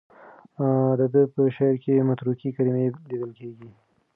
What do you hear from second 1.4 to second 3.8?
شعر کې متروکې کلمې لیدل کېږي.